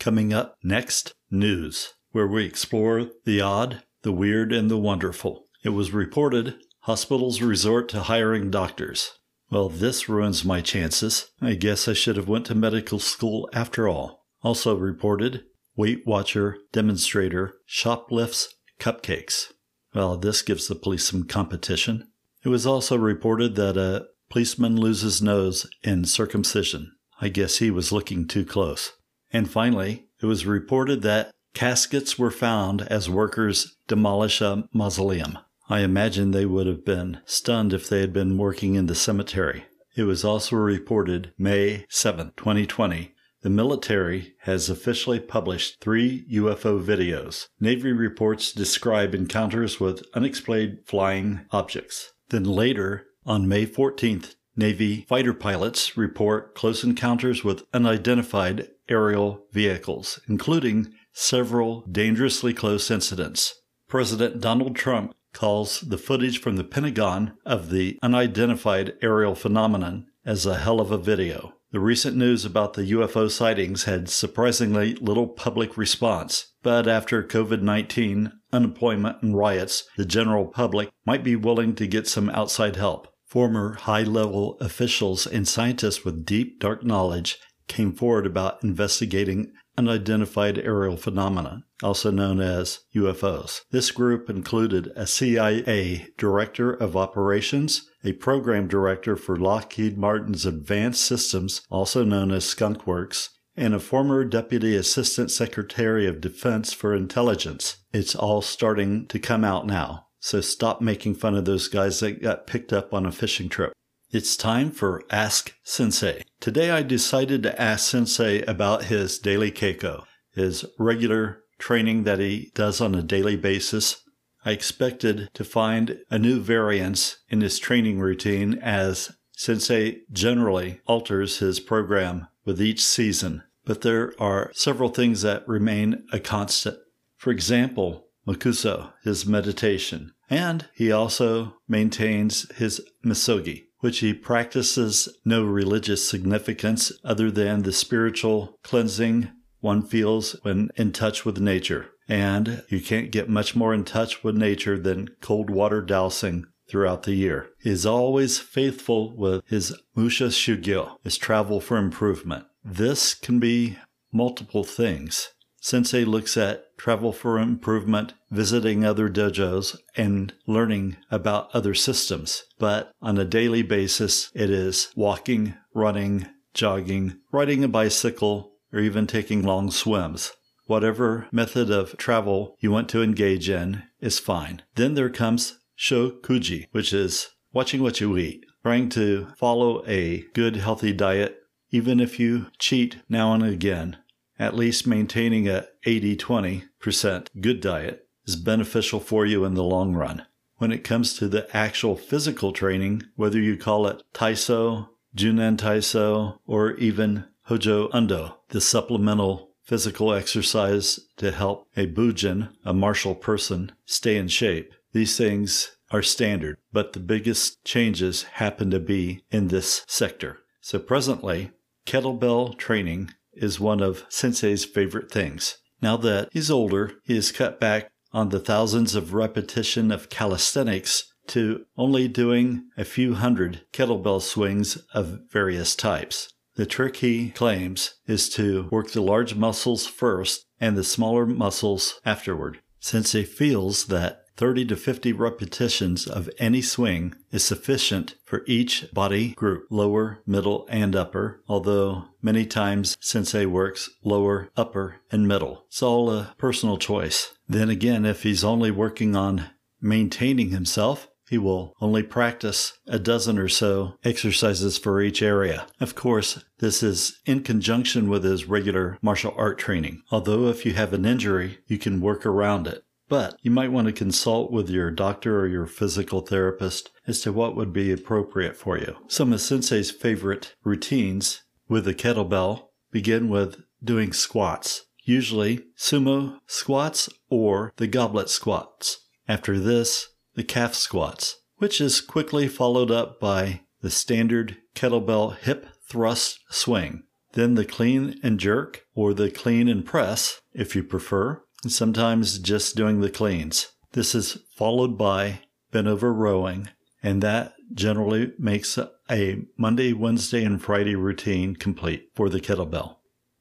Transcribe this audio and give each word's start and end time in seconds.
Coming 0.00 0.34
up 0.34 0.56
next, 0.64 1.14
news, 1.30 1.92
where 2.10 2.26
we 2.26 2.44
explore 2.44 3.06
the 3.24 3.40
odd, 3.40 3.84
the 4.06 4.12
weird, 4.12 4.52
and 4.52 4.70
the 4.70 4.78
wonderful. 4.78 5.48
It 5.64 5.70
was 5.70 5.90
reported 5.90 6.54
hospitals 6.82 7.42
resort 7.42 7.88
to 7.88 8.02
hiring 8.02 8.52
doctors. 8.52 9.18
Well, 9.50 9.68
this 9.68 10.08
ruins 10.08 10.44
my 10.44 10.60
chances. 10.60 11.32
I 11.42 11.54
guess 11.54 11.88
I 11.88 11.92
should 11.92 12.14
have 12.14 12.28
went 12.28 12.46
to 12.46 12.54
medical 12.54 13.00
school 13.00 13.50
after 13.52 13.88
all. 13.88 14.24
Also 14.44 14.76
reported, 14.76 15.42
Weight 15.74 16.06
Watcher 16.06 16.56
demonstrator 16.70 17.56
shoplifts 17.66 18.54
cupcakes. 18.78 19.46
Well, 19.92 20.16
this 20.16 20.40
gives 20.40 20.68
the 20.68 20.76
police 20.76 21.08
some 21.08 21.24
competition. 21.24 22.06
It 22.44 22.48
was 22.48 22.64
also 22.64 22.96
reported 22.96 23.56
that 23.56 23.76
a 23.76 24.06
policeman 24.30 24.76
loses 24.76 25.20
nose 25.20 25.68
in 25.82 26.04
circumcision. 26.04 26.92
I 27.20 27.28
guess 27.28 27.58
he 27.58 27.72
was 27.72 27.90
looking 27.90 28.28
too 28.28 28.44
close. 28.44 28.92
And 29.32 29.50
finally, 29.50 30.06
it 30.22 30.26
was 30.26 30.46
reported 30.46 31.02
that 31.02 31.32
caskets 31.56 32.18
were 32.18 32.30
found 32.30 32.82
as 32.82 33.08
workers 33.08 33.78
demolish 33.88 34.42
a 34.42 34.68
mausoleum. 34.74 35.38
I 35.70 35.80
imagine 35.80 36.30
they 36.30 36.44
would 36.44 36.66
have 36.66 36.84
been 36.84 37.20
stunned 37.24 37.72
if 37.72 37.88
they 37.88 38.00
had 38.00 38.12
been 38.12 38.36
working 38.36 38.74
in 38.74 38.88
the 38.88 38.94
cemetery. 38.94 39.64
It 39.96 40.02
was 40.02 40.22
also 40.22 40.56
reported 40.56 41.32
May 41.38 41.86
7, 41.88 42.34
2020. 42.36 43.14
The 43.40 43.48
military 43.48 44.34
has 44.40 44.68
officially 44.68 45.18
published 45.18 45.80
three 45.80 46.26
UFO 46.30 46.84
videos. 46.84 47.46
Navy 47.58 47.90
reports 47.90 48.52
describe 48.52 49.14
encounters 49.14 49.80
with 49.80 50.04
unexplained 50.12 50.80
flying 50.84 51.46
objects. 51.52 52.12
Then 52.28 52.44
later, 52.44 53.06
on 53.24 53.48
May 53.48 53.64
14th, 53.64 54.34
Navy 54.58 55.06
fighter 55.08 55.32
pilots 55.32 55.96
report 55.96 56.54
close 56.54 56.84
encounters 56.84 57.42
with 57.42 57.64
unidentified 57.72 58.68
aerial 58.88 59.46
vehicles, 59.52 60.20
including 60.28 60.94
several 61.16 61.80
dangerously 61.90 62.52
close 62.52 62.90
incidents. 62.90 63.54
President 63.88 64.38
Donald 64.38 64.76
Trump 64.76 65.14
calls 65.32 65.80
the 65.80 65.96
footage 65.96 66.40
from 66.40 66.56
the 66.56 66.64
Pentagon 66.64 67.32
of 67.46 67.70
the 67.70 67.98
unidentified 68.02 68.92
aerial 69.00 69.34
phenomenon 69.34 70.06
as 70.26 70.44
a 70.44 70.58
hell 70.58 70.78
of 70.78 70.90
a 70.90 70.98
video. 70.98 71.54
The 71.72 71.80
recent 71.80 72.16
news 72.16 72.44
about 72.44 72.74
the 72.74 72.92
UFO 72.92 73.30
sightings 73.30 73.84
had 73.84 74.10
surprisingly 74.10 74.94
little 74.96 75.26
public 75.26 75.76
response, 75.78 76.52
but 76.62 76.86
after 76.86 77.22
COVID 77.22 77.62
19, 77.62 78.32
unemployment, 78.52 79.22
and 79.22 79.36
riots, 79.36 79.84
the 79.96 80.04
general 80.04 80.46
public 80.46 80.90
might 81.06 81.24
be 81.24 81.34
willing 81.34 81.74
to 81.76 81.86
get 81.86 82.06
some 82.06 82.28
outside 82.30 82.76
help. 82.76 83.08
Former 83.24 83.74
high 83.74 84.02
level 84.02 84.58
officials 84.60 85.26
and 85.26 85.48
scientists 85.48 86.04
with 86.04 86.26
deep, 86.26 86.60
dark 86.60 86.84
knowledge 86.84 87.38
came 87.68 87.92
forward 87.92 88.26
about 88.26 88.62
investigating 88.62 89.52
unidentified 89.78 90.58
aerial 90.58 90.96
phenomena, 90.96 91.64
also 91.82 92.10
known 92.10 92.40
as 92.40 92.80
UFOs. 92.94 93.60
This 93.70 93.90
group 93.90 94.30
included 94.30 94.92
a 94.96 95.06
CIA 95.06 96.08
Director 96.16 96.72
of 96.72 96.96
Operations, 96.96 97.88
a 98.04 98.12
Program 98.12 98.68
Director 98.68 99.16
for 99.16 99.36
Lockheed 99.36 99.98
Martin's 99.98 100.46
Advanced 100.46 101.04
Systems, 101.04 101.62
also 101.70 102.04
known 102.04 102.30
as 102.30 102.44
Skunk 102.44 102.86
Works, 102.86 103.30
and 103.56 103.74
a 103.74 103.80
former 103.80 104.24
Deputy 104.24 104.76
Assistant 104.76 105.30
Secretary 105.30 106.06
of 106.06 106.20
Defense 106.20 106.72
for 106.72 106.94
Intelligence. 106.94 107.78
It's 107.92 108.14
all 108.14 108.42
starting 108.42 109.06
to 109.06 109.18
come 109.18 109.44
out 109.44 109.66
now. 109.66 110.06
So 110.20 110.40
stop 110.40 110.80
making 110.80 111.14
fun 111.14 111.34
of 111.34 111.44
those 111.44 111.68
guys 111.68 112.00
that 112.00 112.22
got 112.22 112.46
picked 112.46 112.72
up 112.72 112.92
on 112.92 113.06
a 113.06 113.12
fishing 113.12 113.48
trip. 113.48 113.72
It's 114.12 114.36
time 114.36 114.70
for 114.70 115.02
Ask 115.10 115.56
Sensei. 115.64 116.22
Today 116.38 116.70
I 116.70 116.84
decided 116.84 117.42
to 117.42 117.60
ask 117.60 117.90
Sensei 117.90 118.42
about 118.42 118.84
his 118.84 119.18
daily 119.18 119.50
Keiko, 119.50 120.04
his 120.32 120.64
regular 120.78 121.42
training 121.58 122.04
that 122.04 122.20
he 122.20 122.52
does 122.54 122.80
on 122.80 122.94
a 122.94 123.02
daily 123.02 123.34
basis. 123.34 124.04
I 124.44 124.52
expected 124.52 125.28
to 125.34 125.42
find 125.42 125.98
a 126.08 126.20
new 126.20 126.38
variance 126.38 127.18
in 127.28 127.40
his 127.40 127.58
training 127.58 127.98
routine 127.98 128.54
as 128.62 129.10
Sensei 129.32 130.02
generally 130.12 130.80
alters 130.86 131.38
his 131.38 131.58
program 131.58 132.28
with 132.44 132.62
each 132.62 132.84
season, 132.84 133.42
but 133.64 133.80
there 133.80 134.14
are 134.20 134.52
several 134.54 134.88
things 134.88 135.22
that 135.22 135.46
remain 135.48 136.06
a 136.12 136.20
constant. 136.20 136.78
For 137.16 137.32
example, 137.32 138.06
Mokuso, 138.24 138.92
his 139.02 139.26
meditation, 139.26 140.14
and 140.30 140.66
he 140.74 140.92
also 140.92 141.56
maintains 141.66 142.48
his 142.56 142.80
misogi 143.04 143.65
which 143.86 144.00
he 144.00 144.12
practices 144.12 145.08
no 145.24 145.44
religious 145.44 146.08
significance 146.08 146.90
other 147.04 147.30
than 147.30 147.62
the 147.62 147.70
spiritual 147.70 148.58
cleansing 148.64 149.30
one 149.60 149.80
feels 149.80 150.32
when 150.42 150.68
in 150.74 150.90
touch 150.90 151.24
with 151.24 151.38
nature. 151.38 151.86
And 152.08 152.64
you 152.68 152.80
can't 152.80 153.12
get 153.12 153.28
much 153.28 153.54
more 153.54 153.72
in 153.72 153.84
touch 153.84 154.24
with 154.24 154.36
nature 154.36 154.76
than 154.76 155.10
cold 155.20 155.50
water 155.50 155.80
dousing 155.80 156.46
throughout 156.68 157.04
the 157.04 157.14
year. 157.14 157.50
He 157.60 157.70
is 157.70 157.86
always 157.86 158.40
faithful 158.40 159.16
with 159.16 159.44
his 159.46 159.72
Musha 159.94 160.30
Shugyo, 160.30 160.96
his 161.04 161.16
travel 161.16 161.60
for 161.60 161.76
improvement. 161.76 162.44
This 162.64 163.14
can 163.14 163.38
be 163.38 163.78
multiple 164.12 164.64
things. 164.64 165.28
Sensei 165.66 166.04
looks 166.04 166.36
at 166.36 166.78
travel 166.78 167.12
for 167.12 167.40
improvement, 167.40 168.14
visiting 168.30 168.84
other 168.84 169.08
dojos, 169.08 169.76
and 169.96 170.32
learning 170.46 170.96
about 171.10 171.50
other 171.52 171.74
systems. 171.74 172.44
But 172.56 172.92
on 173.02 173.18
a 173.18 173.24
daily 173.24 173.62
basis, 173.62 174.30
it 174.32 174.48
is 174.48 174.92
walking, 174.94 175.54
running, 175.74 176.28
jogging, 176.54 177.18
riding 177.32 177.64
a 177.64 177.68
bicycle, 177.68 178.52
or 178.72 178.78
even 178.78 179.08
taking 179.08 179.42
long 179.42 179.72
swims. 179.72 180.34
Whatever 180.66 181.26
method 181.32 181.68
of 181.68 181.96
travel 181.96 182.54
you 182.60 182.70
want 182.70 182.88
to 182.90 183.02
engage 183.02 183.50
in 183.50 183.82
is 184.00 184.20
fine. 184.20 184.62
Then 184.76 184.94
there 184.94 185.10
comes 185.10 185.58
shokuji, 185.76 186.68
which 186.70 186.92
is 186.92 187.30
watching 187.52 187.82
what 187.82 188.00
you 188.00 188.16
eat, 188.16 188.46
trying 188.62 188.88
to 188.90 189.26
follow 189.36 189.84
a 189.88 190.26
good, 190.32 190.54
healthy 190.54 190.92
diet, 190.92 191.40
even 191.72 191.98
if 191.98 192.20
you 192.20 192.52
cheat 192.56 192.98
now 193.08 193.32
and 193.32 193.42
again 193.42 193.96
at 194.38 194.56
least 194.56 194.86
maintaining 194.86 195.48
a 195.48 195.66
80 195.84 196.16
20% 196.16 197.28
good 197.40 197.60
diet 197.60 198.08
is 198.26 198.36
beneficial 198.36 199.00
for 199.00 199.24
you 199.24 199.44
in 199.44 199.54
the 199.54 199.62
long 199.62 199.94
run. 199.94 200.26
When 200.56 200.72
it 200.72 200.84
comes 200.84 201.14
to 201.14 201.28
the 201.28 201.54
actual 201.54 201.96
physical 201.96 202.52
training, 202.52 203.02
whether 203.14 203.38
you 203.38 203.56
call 203.56 203.86
it 203.86 204.02
Taiso, 204.14 204.88
Junan 205.14 205.56
Taiso, 205.56 206.38
or 206.46 206.72
even 206.74 207.26
Hojo 207.42 207.88
Undo, 207.90 208.30
the 208.48 208.60
supplemental 208.60 209.50
physical 209.62 210.12
exercise 210.12 211.00
to 211.16 211.30
help 211.30 211.68
a 211.76 211.86
bujin, 211.86 212.50
a 212.64 212.72
martial 212.72 213.14
person, 213.14 213.72
stay 213.84 214.16
in 214.16 214.28
shape, 214.28 214.72
these 214.92 215.16
things 215.16 215.76
are 215.90 216.02
standard, 216.02 216.56
but 216.72 216.92
the 216.92 217.00
biggest 217.00 217.62
changes 217.64 218.22
happen 218.22 218.70
to 218.70 218.80
be 218.80 219.24
in 219.30 219.48
this 219.48 219.84
sector. 219.86 220.38
So 220.60 220.78
presently, 220.78 221.50
kettlebell 221.86 222.56
training 222.56 223.10
is 223.36 223.60
one 223.60 223.80
of 223.80 224.04
Sensei's 224.08 224.64
favorite 224.64 225.10
things. 225.10 225.58
Now 225.82 225.96
that 225.98 226.28
he's 226.32 226.50
older, 226.50 226.92
he 227.04 227.14
has 227.16 227.32
cut 227.32 227.60
back 227.60 227.90
on 228.12 228.30
the 228.30 228.40
thousands 228.40 228.94
of 228.94 229.14
repetition 229.14 229.92
of 229.92 230.08
calisthenics 230.08 231.12
to 231.28 231.66
only 231.76 232.08
doing 232.08 232.68
a 232.76 232.84
few 232.84 233.14
hundred 233.14 233.62
kettlebell 233.72 234.22
swings 234.22 234.76
of 234.94 235.20
various 235.30 235.74
types. 235.74 236.32
The 236.54 236.66
trick 236.66 236.96
he 236.96 237.30
claims 237.30 237.94
is 238.06 238.28
to 238.30 238.68
work 238.70 238.92
the 238.92 239.02
large 239.02 239.34
muscles 239.34 239.86
first 239.86 240.46
and 240.58 240.76
the 240.76 240.84
smaller 240.84 241.26
muscles 241.26 242.00
afterward. 242.06 242.60
Sensei 242.80 243.24
feels 243.24 243.86
that 243.86 244.20
30 244.36 244.66
to 244.66 244.76
50 244.76 245.12
repetitions 245.12 246.06
of 246.06 246.28
any 246.38 246.60
swing 246.60 247.14
is 247.30 247.44
sufficient 247.44 248.16
for 248.24 248.42
each 248.46 248.92
body 248.92 249.30
group, 249.30 249.66
lower, 249.70 250.18
middle, 250.26 250.66
and 250.68 250.94
upper, 250.94 251.42
although 251.48 252.04
many 252.20 252.44
times 252.44 252.96
Sensei 253.00 253.46
works 253.46 253.88
lower, 254.04 254.50
upper, 254.56 254.96
and 255.10 255.26
middle. 255.26 255.64
It's 255.68 255.82
all 255.82 256.10
a 256.10 256.34
personal 256.38 256.76
choice. 256.76 257.32
Then 257.48 257.70
again, 257.70 258.04
if 258.04 258.22
he's 258.22 258.44
only 258.44 258.70
working 258.70 259.16
on 259.16 259.50
maintaining 259.80 260.50
himself, 260.50 261.08
he 261.28 261.38
will 261.38 261.74
only 261.80 262.02
practice 262.02 262.74
a 262.86 262.98
dozen 262.98 263.38
or 263.38 263.48
so 263.48 263.94
exercises 264.04 264.78
for 264.78 265.00
each 265.00 265.22
area. 265.22 265.66
Of 265.80 265.94
course, 265.94 266.44
this 266.58 266.82
is 266.82 267.18
in 267.26 267.42
conjunction 267.42 268.08
with 268.08 268.22
his 268.22 268.44
regular 268.44 268.96
martial 269.02 269.34
art 269.36 269.58
training. 269.58 270.02
Although 270.10 270.46
if 270.46 270.64
you 270.64 270.74
have 270.74 270.92
an 270.92 271.04
injury, 271.04 271.58
you 271.66 271.78
can 271.78 272.00
work 272.00 272.24
around 272.24 272.68
it. 272.68 272.84
But 273.08 273.36
you 273.42 273.50
might 273.50 273.72
want 273.72 273.86
to 273.86 273.92
consult 273.92 274.50
with 274.50 274.68
your 274.68 274.90
doctor 274.90 275.40
or 275.40 275.46
your 275.46 275.66
physical 275.66 276.20
therapist 276.20 276.90
as 277.06 277.20
to 277.20 277.32
what 277.32 277.54
would 277.56 277.72
be 277.72 277.92
appropriate 277.92 278.56
for 278.56 278.78
you. 278.78 278.96
Some 279.08 279.32
of 279.32 279.40
Sensei's 279.40 279.90
favorite 279.90 280.54
routines 280.64 281.42
with 281.68 281.84
the 281.84 281.94
kettlebell 281.94 282.68
begin 282.90 283.28
with 283.28 283.62
doing 283.82 284.12
squats, 284.12 284.86
usually 285.02 285.64
sumo 285.78 286.38
squats 286.46 287.08
or 287.28 287.72
the 287.76 287.86
goblet 287.86 288.28
squats. 288.30 288.98
After 289.28 289.58
this, 289.58 290.08
the 290.34 290.44
calf 290.44 290.74
squats, 290.74 291.36
which 291.56 291.80
is 291.80 292.00
quickly 292.00 292.48
followed 292.48 292.90
up 292.90 293.18
by 293.20 293.62
the 293.80 293.90
standard 293.90 294.56
kettlebell 294.74 295.36
hip 295.36 295.66
thrust 295.88 296.40
swing. 296.50 297.04
Then 297.32 297.54
the 297.54 297.64
clean 297.64 298.18
and 298.22 298.40
jerk, 298.40 298.84
or 298.94 299.12
the 299.12 299.30
clean 299.30 299.68
and 299.68 299.84
press, 299.84 300.40
if 300.54 300.74
you 300.74 300.82
prefer, 300.82 301.42
and 301.66 301.72
sometimes 301.72 302.38
just 302.38 302.76
doing 302.76 303.00
the 303.00 303.10
cleans. 303.10 303.72
This 303.90 304.14
is 304.14 304.38
followed 304.54 304.96
by 304.96 305.40
bent 305.72 305.88
over 305.88 306.14
rowing, 306.14 306.68
and 307.02 307.20
that 307.24 307.54
generally 307.74 308.32
makes 308.38 308.78
a 309.10 309.42
Monday, 309.58 309.92
Wednesday, 309.92 310.44
and 310.44 310.62
Friday 310.62 310.94
routine 310.94 311.56
complete 311.56 312.04
for 312.14 312.28
the 312.28 312.38
kettlebell. 312.38 312.98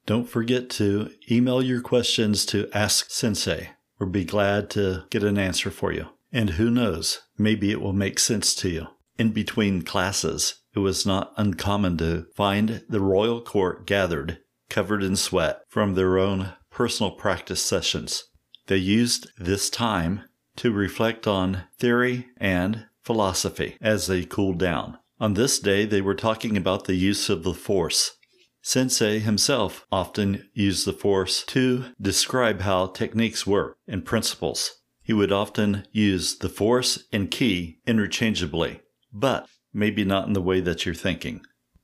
Don't 0.07 0.27
forget 0.27 0.72
to 0.72 1.12
email 1.30 1.62
your 1.62 1.81
questions 1.81 2.48
to 2.48 2.68
Ask 2.74 3.12
Sensei. 3.12 3.69
We'll 4.00 4.10
be 4.10 4.25
glad 4.25 4.71
to 4.71 5.04
get 5.12 5.24
an 5.24 5.38
answer 5.38 5.69
for 5.69 5.94
you. 5.94 6.07
And 6.33 6.51
who 6.51 6.71
knows, 6.71 7.21
maybe 7.38 7.69
it 7.69 7.80
will 7.80 7.94
make 7.94 8.18
sense 8.18 8.56
to 8.56 8.69
you. 8.69 8.88
In 9.19 9.33
between 9.33 9.83
classes, 9.83 10.63
it 10.74 10.80
was 10.80 11.06
not 11.06 11.31
uncommon 11.38 12.00
to 12.00 12.25
find 12.36 12.83
the 12.89 13.01
royal 13.01 13.39
court 13.39 13.86
gathered, 13.86 14.39
covered 14.68 15.04
in 15.04 15.16
sweat, 15.16 15.62
from 15.69 15.94
their 15.94 16.18
own 16.18 16.54
personal 16.75 17.12
practice 17.12 17.62
sessions. 17.62 18.25
They 18.68 18.75
used 18.75 19.30
this 19.39 19.69
time 19.69 20.24
to 20.57 20.74
reflect 20.74 21.25
on 21.25 21.63
theory 21.80 22.27
and 22.38 22.88
philosophy 23.01 23.77
as 23.80 24.07
they 24.07 24.25
cooled 24.25 24.60
down. 24.60 24.98
On 25.18 25.36
this 25.36 25.57
day, 25.57 25.86
they 25.86 26.01
were 26.01 26.16
talking 26.16 26.57
about 26.57 26.83
the 26.83 26.95
use 26.95 27.30
of 27.30 27.44
the 27.44 27.54
Force. 27.54 28.18
Sensei 28.62 29.19
himself 29.19 29.86
often 29.89 30.50
used 30.54 30.86
the 30.86 30.92
Force 30.92 31.45
to 31.45 31.86
describe 32.01 32.62
how 32.62 32.88
techniques 32.88 33.48
work 33.48 33.78
and 33.88 34.04
principles. 34.04 34.81
He 35.01 35.13
would 35.13 35.31
often 35.31 35.88
use 35.94 36.38
the 36.39 36.50
Force 36.50 37.06
and 37.13 37.31
Ki 37.31 37.80
interchangeably, 37.88 38.81
but 39.13 39.48
maybe 39.74 40.04
not 40.04 40.28
in 40.28 40.33
the 40.33 40.42
way 40.42 40.60
that 40.60 40.86
you're 40.86 40.94
thinking. 40.94 41.42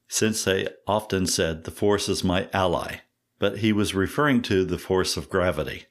Sensei 0.10 0.68
often 0.86 1.28
said 1.28 1.64
the 1.64 1.72
Force 1.72 2.10
is 2.10 2.26
my 2.26 2.50
ally 2.52 2.98
but 3.42 3.58
he 3.58 3.74
was 3.74 3.96
referring 3.96 4.40
to 4.40 4.64
the 4.64 4.78
force 4.78 5.18
of 5.18 5.28
gravity, 5.28 5.86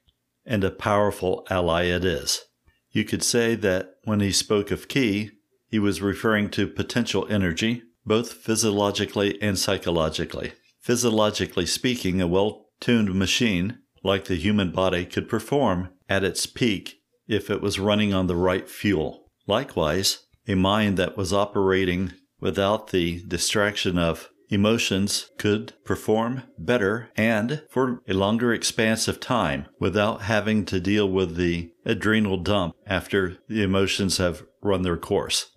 and 0.46 0.62
a 0.62 0.70
powerful 0.70 1.44
ally 1.50 1.82
it 1.82 2.04
is. 2.04 2.44
You 2.92 3.04
could 3.04 3.24
say 3.24 3.56
that 3.56 3.96
when 4.04 4.20
he 4.20 4.30
spoke 4.30 4.70
of 4.70 4.86
ki, 4.86 5.32
he 5.66 5.80
was 5.80 6.00
referring 6.00 6.50
to 6.50 6.68
potential 6.68 7.26
energy, 7.28 7.82
both 8.06 8.34
physiologically 8.34 9.42
and 9.42 9.58
psychologically. 9.58 10.52
Physiologically 10.78 11.66
speaking, 11.66 12.20
a 12.20 12.28
well 12.28 12.66
tuned 12.78 13.12
machine, 13.16 13.80
like 14.04 14.26
the 14.26 14.36
human 14.36 14.70
body, 14.70 15.04
could 15.04 15.28
perform 15.28 15.88
at 16.08 16.22
its 16.22 16.46
peak 16.46 17.00
if 17.26 17.50
it 17.50 17.60
was 17.60 17.80
running 17.80 18.14
on 18.14 18.28
the 18.28 18.36
right 18.36 18.68
fuel. 18.68 19.28
Likewise, 19.48 20.20
a 20.46 20.54
mind 20.54 20.96
that 20.98 21.16
was 21.16 21.32
operating 21.32 22.12
without 22.38 22.90
the 22.90 23.24
distraction 23.26 23.98
of 23.98 24.30
emotions 24.50 25.30
could 25.38 25.72
perform 25.84 26.42
better 26.58 27.10
and 27.16 27.62
for 27.70 28.02
a 28.08 28.12
longer 28.12 28.52
expanse 28.52 29.08
of 29.08 29.20
time 29.20 29.66
without 29.78 30.22
having 30.22 30.64
to 30.66 30.80
deal 30.80 31.08
with 31.08 31.36
the 31.36 31.72
adrenal 31.86 32.36
dump 32.36 32.74
after 32.86 33.38
the 33.48 33.62
emotions 33.62 34.18
have 34.18 34.44
run 34.62 34.82
their 34.82 34.96
course. 34.96 35.50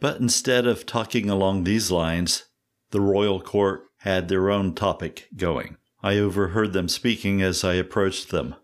But 0.00 0.20
instead 0.20 0.66
of 0.66 0.86
talking 0.86 1.28
along 1.28 1.64
these 1.64 1.90
lines, 1.90 2.44
the 2.90 3.00
royal 3.00 3.40
court 3.40 3.82
had 3.98 4.28
their 4.28 4.50
own 4.50 4.74
topic 4.74 5.28
going. 5.36 5.76
I 6.02 6.18
overheard 6.18 6.72
them 6.72 6.88
speaking 6.88 7.42
as 7.42 7.64
I 7.64 7.74
approached 7.74 8.30
them. 8.30 8.54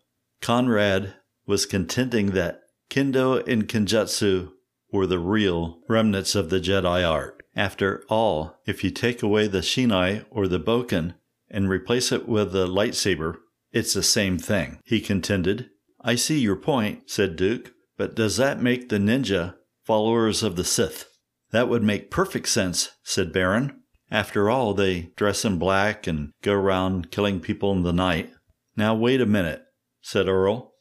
Conrad 0.41 1.15
was 1.47 1.67
contending 1.67 2.31
that 2.33 2.61
Kendo 2.91 3.47
and 3.49 3.69
Kenjutsu 3.69 4.53
were 4.93 5.07
the 5.07 5.19
real 5.19 5.81
remnants 5.89 6.37
of 6.37 6.51
the 6.51 6.61
Jedi 6.61 7.09
art. 7.09 7.43
After 7.57 8.05
all, 8.09 8.61
if 8.67 8.83
you 8.83 8.91
take 8.91 9.23
away 9.23 9.47
the 9.47 9.61
shinai 9.61 10.25
or 10.31 10.49
the 10.49 10.61
bokken 10.61 11.15
and 11.51 11.69
replace 11.69 12.11
it 12.11 12.29
with 12.29 12.55
a 12.55 12.67
lightsaber, 12.67 13.37
it's 13.73 13.95
the 13.95 14.03
same 14.03 14.39
thing, 14.39 14.79
he 14.85 15.01
contended. 15.01 15.71
I 16.01 16.17
see 16.17 16.39
your 16.39 16.57
point, 16.57 17.11
said 17.11 17.37
Duke, 17.37 17.73
but 17.97 18.15
does 18.15 18.37
that 18.37 18.61
make 18.61 18.89
the 18.89 18.99
ninja 18.99 19.55
followers 19.85 20.43
of 20.43 20.57
the 20.57 20.65
Sith? 20.65 21.09
That 21.51 21.69
would 21.69 21.83
make 21.83 22.11
perfect 22.11 22.49
sense, 22.49 22.91
said 23.05 23.33
Baron. 23.33 23.81
After 24.11 24.51
all, 24.51 24.75
they 24.75 25.13
dress 25.17 25.45
in 25.45 25.59
black 25.59 26.07
and 26.07 26.33
go 26.43 26.53
around 26.53 27.11
killing 27.11 27.41
people 27.41 27.73
in 27.73 27.85
the 27.85 27.93
night. 27.93 28.33
Now, 28.77 28.95
wait 28.95 29.21
a 29.21 29.27
minute, 29.27 29.63
said 30.03 30.29
Earl. 30.29 30.73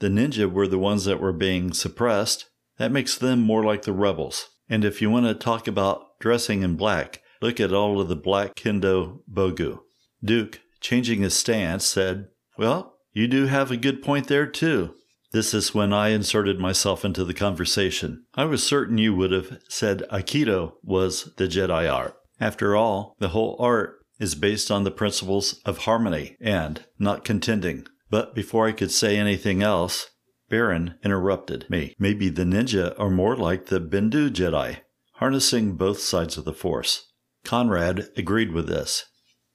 The 0.00 0.08
ninja 0.08 0.50
were 0.50 0.66
the 0.66 0.78
ones 0.78 1.04
that 1.04 1.20
were 1.20 1.32
being 1.32 1.72
suppressed. 1.72 2.46
That 2.78 2.90
makes 2.90 3.16
them 3.16 3.40
more 3.40 3.62
like 3.62 3.82
the 3.82 3.92
rebels. 3.92 4.48
And 4.68 4.84
if 4.84 5.02
you 5.02 5.10
want 5.10 5.26
to 5.26 5.34
talk 5.34 5.68
about 5.68 6.11
dressing 6.22 6.62
in 6.62 6.76
black. 6.76 7.20
Look 7.42 7.58
at 7.58 7.74
all 7.74 8.00
of 8.00 8.08
the 8.08 8.16
black 8.16 8.54
kendo 8.54 9.18
bogu. 9.30 9.80
Duke, 10.24 10.60
changing 10.80 11.20
his 11.22 11.34
stance, 11.34 11.84
said, 11.84 12.28
Well, 12.56 12.94
you 13.12 13.26
do 13.26 13.46
have 13.46 13.72
a 13.72 13.76
good 13.76 14.02
point 14.02 14.28
there, 14.28 14.46
too. 14.46 14.94
This 15.32 15.52
is 15.52 15.74
when 15.74 15.92
I 15.92 16.10
inserted 16.10 16.60
myself 16.60 17.04
into 17.04 17.24
the 17.24 17.34
conversation. 17.34 18.24
I 18.34 18.44
was 18.44 18.64
certain 18.64 18.98
you 18.98 19.14
would 19.16 19.32
have 19.32 19.58
said 19.68 20.04
Aikido 20.12 20.74
was 20.82 21.32
the 21.36 21.48
Jedi 21.48 21.92
art. 21.92 22.14
After 22.38 22.76
all, 22.76 23.16
the 23.18 23.30
whole 23.30 23.56
art 23.58 23.96
is 24.20 24.36
based 24.36 24.70
on 24.70 24.84
the 24.84 24.90
principles 24.92 25.60
of 25.64 25.78
harmony 25.78 26.36
and 26.40 26.84
not 26.98 27.24
contending. 27.24 27.86
But 28.10 28.34
before 28.34 28.68
I 28.68 28.72
could 28.72 28.92
say 28.92 29.16
anything 29.16 29.62
else, 29.62 30.10
Baron 30.48 30.94
interrupted 31.02 31.68
me. 31.68 31.94
Maybe 31.98 32.28
the 32.28 32.44
ninja 32.44 32.94
are 33.00 33.10
more 33.10 33.34
like 33.34 33.66
the 33.66 33.80
Bendu 33.80 34.30
Jedi 34.30 34.80
harnessing 35.22 35.76
both 35.76 36.00
sides 36.00 36.36
of 36.36 36.44
the 36.44 36.52
force. 36.52 37.12
Conrad 37.44 38.08
agreed 38.16 38.50
with 38.50 38.66
this. 38.66 39.04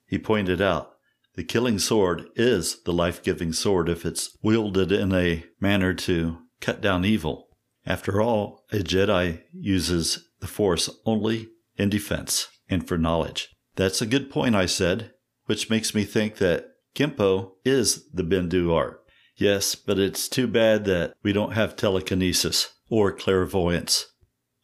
He 0.06 0.18
pointed 0.18 0.62
out 0.62 0.94
the 1.36 1.44
killing 1.44 1.78
sword 1.78 2.30
is 2.38 2.82
the 2.84 2.94
life 2.94 3.22
giving 3.22 3.52
sword 3.52 3.90
if 3.90 4.06
it's 4.06 4.38
wielded 4.42 4.94
in 4.94 5.14
a 5.14 5.44
manner 5.60 5.94
to 5.94 6.38
cut 6.62 6.80
down 6.80 7.04
evil. 7.04 7.50
After 7.86 8.22
all, 8.22 8.64
a 8.72 8.78
Jedi 8.78 9.42
uses 9.52 10.30
the 10.40 10.48
Force 10.48 10.90
only 11.06 11.50
in 11.76 11.90
defense 11.90 12.48
and 12.70 12.88
for 12.88 12.98
knowledge. 12.98 13.50
That's 13.76 14.02
a 14.02 14.06
good 14.06 14.30
point, 14.30 14.56
I 14.56 14.68
said, 14.68 15.12
which 15.48 15.70
makes 15.70 15.94
me 15.94 16.06
think 16.06 16.38
that 16.38 16.68
Kempo 16.96 17.56
is 17.66 18.10
the 18.14 18.24
Bendu 18.24 18.74
art. 18.74 19.04
Yes, 19.36 19.76
but 19.76 20.00
it's 20.00 20.30
too 20.30 20.48
bad 20.48 20.86
that 20.86 21.16
we 21.24 21.34
don't 21.34 21.56
have 21.56 21.76
telekinesis 21.76 22.74
or 22.90 23.12
clairvoyance. 23.12 24.06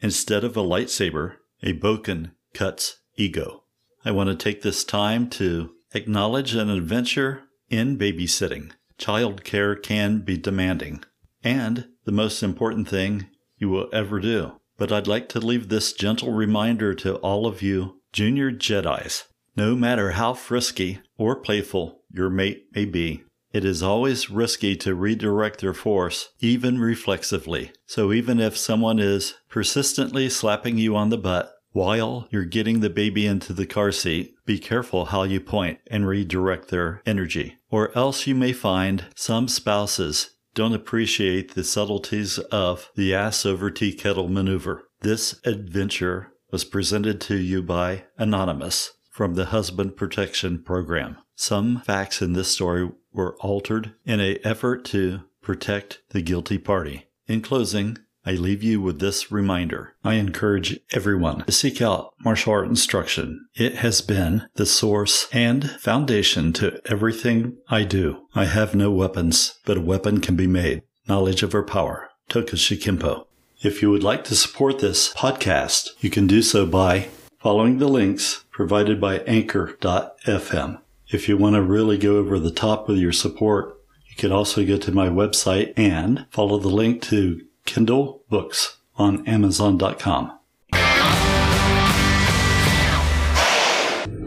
Instead 0.00 0.44
of 0.44 0.56
a 0.56 0.62
lightsaber, 0.62 1.34
a 1.62 1.72
boken 1.72 2.32
cuts 2.54 3.00
ego. 3.16 3.64
I 4.04 4.10
want 4.12 4.28
to 4.30 4.36
take 4.36 4.62
this 4.62 4.84
time 4.84 5.28
to 5.30 5.74
acknowledge 5.92 6.54
an 6.54 6.70
adventure 6.70 7.42
in 7.68 7.98
babysitting. 7.98 8.72
Child 8.96 9.44
care 9.44 9.74
can 9.74 10.20
be 10.20 10.36
demanding. 10.36 11.02
and 11.44 11.86
the 12.04 12.12
most 12.12 12.42
important 12.42 12.88
thing 12.88 13.26
you 13.58 13.68
will 13.68 13.88
ever 13.92 14.18
do. 14.18 14.52
But 14.76 14.92
I'd 14.92 15.06
like 15.06 15.28
to 15.30 15.40
leave 15.40 15.68
this 15.68 15.92
gentle 15.92 16.32
reminder 16.32 16.94
to 16.94 17.16
all 17.16 17.46
of 17.46 17.62
you 17.62 18.00
junior 18.12 18.50
Jedi's. 18.50 19.24
No 19.56 19.74
matter 19.74 20.12
how 20.12 20.34
frisky 20.34 21.00
or 21.16 21.36
playful 21.36 22.02
your 22.12 22.30
mate 22.30 22.66
may 22.74 22.84
be, 22.84 23.24
it 23.52 23.64
is 23.64 23.82
always 23.82 24.30
risky 24.30 24.76
to 24.76 24.94
redirect 24.94 25.60
their 25.60 25.74
force, 25.74 26.30
even 26.40 26.78
reflexively. 26.78 27.72
So 27.86 28.12
even 28.12 28.40
if 28.40 28.56
someone 28.56 28.98
is 28.98 29.34
persistently 29.48 30.28
slapping 30.28 30.78
you 30.78 30.96
on 30.96 31.08
the 31.08 31.18
butt 31.18 31.54
while 31.72 32.26
you're 32.30 32.44
getting 32.44 32.80
the 32.80 32.90
baby 32.90 33.26
into 33.26 33.52
the 33.52 33.66
car 33.66 33.92
seat, 33.92 34.34
be 34.44 34.58
careful 34.58 35.06
how 35.06 35.22
you 35.22 35.40
point 35.40 35.78
and 35.86 36.06
redirect 36.06 36.68
their 36.68 37.02
energy. 37.06 37.58
Or 37.70 37.96
else 37.96 38.26
you 38.26 38.34
may 38.34 38.52
find 38.52 39.06
some 39.14 39.48
spouses 39.48 40.30
don't 40.54 40.74
appreciate 40.74 41.54
the 41.54 41.62
subtleties 41.62 42.38
of 42.50 42.90
the 42.96 43.14
ass 43.14 43.46
over 43.46 43.70
tea 43.70 43.92
kettle 43.92 44.28
maneuver. 44.28 44.88
This 45.02 45.38
adventure 45.44 46.32
was 46.50 46.64
presented 46.64 47.20
to 47.22 47.36
you 47.36 47.62
by 47.62 48.04
Anonymous 48.16 48.92
from 49.18 49.34
the 49.34 49.46
Husband 49.46 49.96
Protection 49.96 50.62
Program. 50.62 51.18
Some 51.34 51.80
facts 51.80 52.22
in 52.22 52.34
this 52.34 52.52
story 52.52 52.88
were 53.12 53.36
altered 53.40 53.94
in 54.06 54.20
an 54.20 54.38
effort 54.44 54.84
to 54.84 55.22
protect 55.42 56.02
the 56.10 56.22
guilty 56.22 56.56
party. 56.56 57.08
In 57.26 57.40
closing, 57.40 57.98
I 58.24 58.34
leave 58.34 58.62
you 58.62 58.80
with 58.80 59.00
this 59.00 59.32
reminder. 59.32 59.96
I 60.04 60.14
encourage 60.14 60.78
everyone 60.92 61.44
to 61.46 61.50
seek 61.50 61.82
out 61.82 62.14
martial 62.24 62.52
art 62.52 62.68
instruction. 62.68 63.48
It 63.56 63.78
has 63.78 64.02
been 64.02 64.44
the 64.54 64.66
source 64.66 65.26
and 65.32 65.68
foundation 65.68 66.52
to 66.52 66.80
everything 66.88 67.56
I 67.68 67.82
do. 67.82 68.28
I 68.36 68.44
have 68.44 68.76
no 68.76 68.92
weapons, 68.92 69.58
but 69.64 69.76
a 69.76 69.80
weapon 69.80 70.20
can 70.20 70.36
be 70.36 70.46
made. 70.46 70.82
Knowledge 71.08 71.42
over 71.42 71.64
power. 71.64 72.10
Tokushi 72.30 72.80
Kimpo. 72.80 73.26
If 73.64 73.82
you 73.82 73.90
would 73.90 74.04
like 74.04 74.22
to 74.26 74.36
support 74.36 74.78
this 74.78 75.12
podcast, 75.14 75.88
you 75.98 76.08
can 76.08 76.28
do 76.28 76.40
so 76.40 76.66
by 76.66 77.08
following 77.40 77.78
the 77.78 77.88
links 77.88 78.44
provided 78.58 79.00
by 79.00 79.18
anchor.fm. 79.18 80.80
If 81.06 81.28
you 81.28 81.36
want 81.36 81.54
to 81.54 81.62
really 81.62 81.96
go 81.96 82.16
over 82.16 82.40
the 82.40 82.50
top 82.50 82.88
with 82.88 82.98
your 82.98 83.12
support, 83.12 83.80
you 84.10 84.16
can 84.16 84.32
also 84.32 84.66
go 84.66 84.76
to 84.76 84.90
my 84.90 85.08
website 85.08 85.72
and 85.76 86.26
follow 86.32 86.58
the 86.58 86.66
link 86.66 87.00
to 87.02 87.40
Kindle 87.66 88.24
books 88.28 88.78
on 88.96 89.24
Amazon.com. 89.28 90.36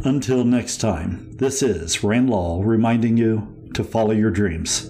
Until 0.06 0.46
next 0.46 0.78
time, 0.78 1.36
this 1.36 1.62
is 1.62 2.02
Rand 2.02 2.30
Law 2.30 2.62
reminding 2.64 3.18
you 3.18 3.70
to 3.74 3.84
follow 3.84 4.12
your 4.12 4.32
dreams. 4.32 4.90